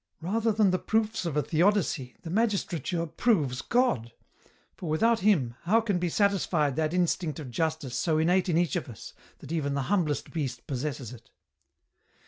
[0.19, 4.11] Rather than the proofs of a theodicy, the magistrature proves God;
[4.75, 8.53] for with out Him, how can be satisfied that instinct of justice so innate R
[8.53, 8.57] 242 EN ROUTE.
[8.57, 11.29] in each of us, that even the humblest beast possesses it